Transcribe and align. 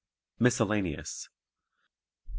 Miscellaneous 0.39 1.29
9. 1.29 1.29